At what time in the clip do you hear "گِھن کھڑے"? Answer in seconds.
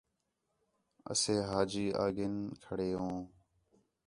2.15-2.89